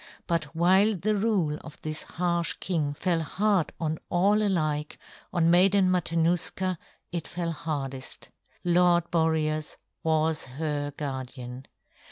[0.25, 4.97] But while the rule of this harsh king fell hard on all alike,
[5.31, 6.79] on Maiden Matanuska
[7.11, 8.29] it fell hardest.
[8.63, 11.67] Lord Boreas was her guardian.